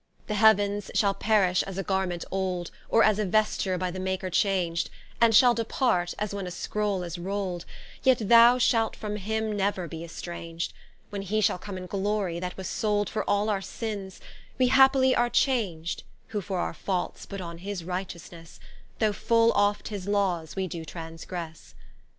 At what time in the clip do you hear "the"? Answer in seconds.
0.25-0.33, 3.91-3.99